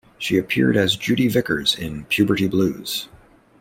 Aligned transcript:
She 0.17 0.39
appeared 0.39 0.77
as 0.77 0.95
Judy 0.95 1.27
Vickers 1.27 1.75
in 1.75 2.05
"Puberty 2.05 2.47
Blues". 2.47 3.07